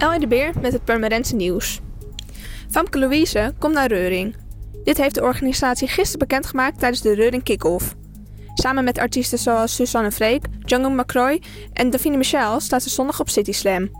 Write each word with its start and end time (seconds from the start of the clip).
Ellie 0.00 0.18
de 0.18 0.26
Beer 0.26 0.52
met 0.60 0.72
het 0.72 0.84
Purmerendse 0.84 1.34
nieuws. 1.34 1.80
Famke 2.70 2.98
Louise 2.98 3.54
komt 3.58 3.74
naar 3.74 3.88
Reuring. 3.88 4.36
Dit 4.84 4.96
heeft 4.96 5.14
de 5.14 5.22
organisatie 5.22 5.88
gisteren 5.88 6.18
bekendgemaakt 6.18 6.78
tijdens 6.78 7.02
de 7.02 7.14
Reuring 7.14 7.42
Kick-Off. 7.42 7.94
Samen 8.54 8.84
met 8.84 8.98
artiesten 8.98 9.38
zoals 9.38 9.74
Susanne 9.74 10.12
Freek, 10.12 10.44
Django 10.64 10.90
McCroy 10.90 11.42
en 11.72 11.90
Davine 11.90 12.16
Michel 12.16 12.60
staat 12.60 12.82
ze 12.82 12.90
zondag 12.90 13.20
op 13.20 13.28
City 13.28 13.52
Slam. 13.52 13.90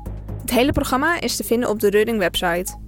Het 0.41 0.51
hele 0.51 0.73
programma 0.73 1.21
is 1.21 1.37
te 1.37 1.45
vinden 1.45 1.69
op 1.69 1.81
de 1.81 1.91
Reuring 1.91 2.19
website. 2.19 2.79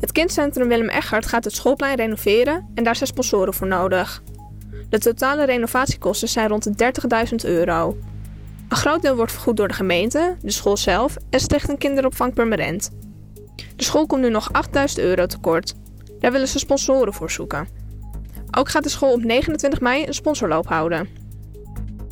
Het 0.00 0.12
kindcentrum 0.12 0.68
Willem 0.68 0.88
Echert 0.88 1.26
gaat 1.26 1.44
het 1.44 1.54
schoolplein 1.54 1.96
renoveren 1.96 2.70
en 2.74 2.84
daar 2.84 2.96
zijn 2.96 3.08
sponsoren 3.08 3.54
voor 3.54 3.66
nodig. 3.66 4.22
De 4.88 4.98
totale 4.98 5.44
renovatiekosten 5.44 6.28
zijn 6.28 6.48
rond 6.48 6.78
de 6.78 6.92
30.000 7.28 7.34
euro. 7.44 7.96
Een 8.68 8.76
groot 8.76 9.02
deel 9.02 9.16
wordt 9.16 9.32
vergoed 9.32 9.56
door 9.56 9.68
de 9.68 9.74
gemeente, 9.74 10.36
de 10.40 10.50
school 10.50 10.76
zelf 10.76 11.16
en 11.30 11.40
Stichting 11.40 11.78
Kinderopvang 11.78 12.34
Permanent. 12.34 12.90
De 13.76 13.84
school 13.84 14.06
komt 14.06 14.22
nu 14.22 14.30
nog 14.30 14.52
8000 14.52 15.00
euro 15.00 15.26
tekort. 15.26 15.74
Daar 16.20 16.32
willen 16.32 16.48
ze 16.48 16.58
sponsoren 16.58 17.12
voor 17.12 17.30
zoeken. 17.30 17.68
Ook 18.50 18.68
gaat 18.68 18.82
de 18.82 18.88
school 18.88 19.12
op 19.12 19.22
29 19.22 19.80
mei 19.80 20.06
een 20.06 20.14
sponsorloop 20.14 20.66
houden. 20.66 21.08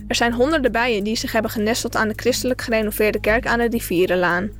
Er 0.09 0.15
zijn 0.15 0.33
honderden 0.33 0.73
bijen 0.73 1.05
die 1.05 1.17
zich 1.17 1.33
hebben 1.33 1.51
genesteld 1.51 1.97
aan 1.97 2.09
de 2.09 2.15
christelijk 2.17 2.63
gerenoveerde 2.63 3.21
kerk 3.21 3.47
aan 3.47 3.59
de 3.59 3.69
Rivierenlaan. 3.69 4.51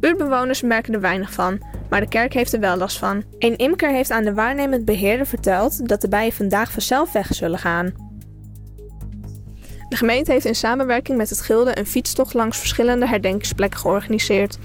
Buurtbewoners 0.00 0.62
merken 0.62 0.94
er 0.94 1.00
weinig 1.00 1.32
van, 1.32 1.62
maar 1.90 2.00
de 2.00 2.08
kerk 2.08 2.32
heeft 2.32 2.52
er 2.52 2.60
wel 2.60 2.76
last 2.76 2.98
van. 2.98 3.24
Een 3.38 3.56
imker 3.56 3.90
heeft 3.90 4.10
aan 4.10 4.24
de 4.24 4.34
waarnemend 4.34 4.84
beheerder 4.84 5.26
verteld 5.26 5.88
dat 5.88 6.00
de 6.00 6.08
bijen 6.08 6.32
vandaag 6.32 6.72
vanzelf 6.72 7.12
weg 7.12 7.34
zullen 7.34 7.58
gaan. 7.58 8.05
De 9.88 9.96
gemeente 9.96 10.32
heeft 10.32 10.44
in 10.44 10.54
samenwerking 10.54 11.18
met 11.18 11.30
het 11.30 11.40
Gilde 11.40 11.78
een 11.78 11.86
fietstocht 11.86 12.34
langs 12.34 12.58
verschillende 12.58 13.08
herdenkingsplekken 13.08 13.80
georganiseerd. 13.80 14.58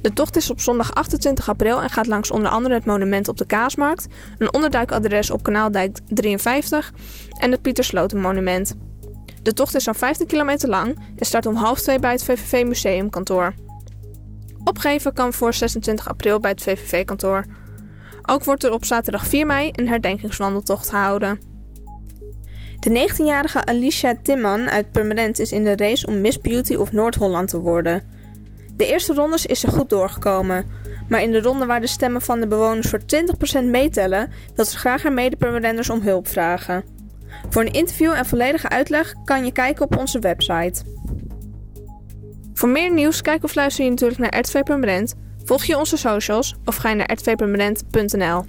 De 0.00 0.12
tocht 0.12 0.36
is 0.36 0.50
op 0.50 0.60
zondag 0.60 0.94
28 0.94 1.48
april 1.48 1.82
en 1.82 1.90
gaat 1.90 2.06
langs 2.06 2.30
onder 2.30 2.50
andere 2.50 2.74
het 2.74 2.84
monument 2.84 3.28
op 3.28 3.36
de 3.36 3.46
Kaasmarkt, 3.46 4.06
een 4.38 4.54
onderduikadres 4.54 5.30
op 5.30 5.42
Kanaaldijk 5.42 5.98
53 6.08 6.92
en 7.38 7.50
het 7.50 7.62
Pieterslotenmonument. 7.62 8.74
De 9.42 9.52
tocht 9.52 9.74
is 9.74 9.84
zo'n 9.84 9.94
15 9.94 10.26
kilometer 10.26 10.68
lang 10.68 10.98
en 11.16 11.26
start 11.26 11.46
om 11.46 11.54
half 11.54 11.80
twee 11.80 11.98
bij 11.98 12.12
het 12.12 12.24
VVV 12.24 12.66
Museumkantoor. 12.66 13.54
Opgeven 14.64 15.12
kan 15.12 15.32
voor 15.32 15.54
26 15.54 16.08
april 16.08 16.40
bij 16.40 16.50
het 16.50 16.62
VVV-kantoor. 16.62 17.44
Ook 18.22 18.44
wordt 18.44 18.64
er 18.64 18.72
op 18.72 18.84
zaterdag 18.84 19.26
4 19.26 19.46
mei 19.46 19.70
een 19.72 19.88
herdenkingswandeltocht 19.88 20.88
gehouden. 20.88 21.55
De 22.80 23.08
19-jarige 23.08 23.64
Alicia 23.64 24.16
Timman 24.22 24.70
uit 24.70 24.90
Permanent 24.90 25.38
is 25.38 25.52
in 25.52 25.64
de 25.64 25.76
race 25.76 26.06
om 26.06 26.20
Miss 26.20 26.40
Beauty 26.40 26.74
of 26.74 26.92
Noord-Holland 26.92 27.48
te 27.48 27.60
worden. 27.60 28.02
De 28.76 28.86
eerste 28.86 29.14
rondes 29.14 29.46
is 29.46 29.60
ze 29.60 29.68
goed 29.68 29.90
doorgekomen, 29.90 30.66
maar 31.08 31.22
in 31.22 31.32
de 31.32 31.40
ronde 31.40 31.66
waar 31.66 31.80
de 31.80 31.86
stemmen 31.86 32.22
van 32.22 32.40
de 32.40 32.46
bewoners 32.46 32.88
voor 32.88 33.00
20% 33.60 33.64
meetellen, 33.64 34.30
wil 34.54 34.64
ze 34.64 34.78
graag 34.78 35.02
haar 35.02 35.12
mede 35.12 35.36
om 35.90 36.00
hulp 36.00 36.28
vragen. 36.28 36.84
Voor 37.48 37.62
een 37.62 37.72
interview 37.72 38.12
en 38.12 38.26
volledige 38.26 38.68
uitleg 38.68 39.14
kan 39.24 39.44
je 39.44 39.52
kijken 39.52 39.84
op 39.84 39.96
onze 39.96 40.18
website. 40.18 40.82
Voor 42.54 42.68
meer 42.68 42.92
nieuws 42.92 43.22
kijk 43.22 43.44
of 43.44 43.54
luister 43.54 43.84
je 43.84 43.90
natuurlijk 43.90 44.20
naar 44.20 44.38
RTV 44.38 44.62
Permanent, 44.62 45.14
volg 45.44 45.64
je 45.64 45.78
onze 45.78 45.96
socials 45.96 46.56
of 46.64 46.76
ga 46.76 46.88
je 46.88 46.94
naar 46.94 47.12
rtvpermanent.nl. 47.12 48.44